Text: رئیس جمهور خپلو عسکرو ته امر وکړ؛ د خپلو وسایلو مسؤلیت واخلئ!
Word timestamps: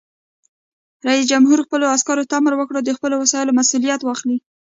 رئیس 1.07 1.25
جمهور 1.31 1.59
خپلو 1.65 1.85
عسکرو 1.95 2.27
ته 2.29 2.33
امر 2.39 2.53
وکړ؛ 2.57 2.75
د 2.83 2.89
خپلو 2.97 3.15
وسایلو 3.21 3.57
مسؤلیت 3.59 4.01
واخلئ! 4.03 4.37